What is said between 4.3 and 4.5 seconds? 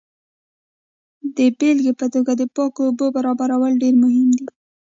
دي.